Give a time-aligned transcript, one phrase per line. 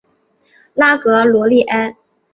[0.73, 1.95] 拉格罗利埃。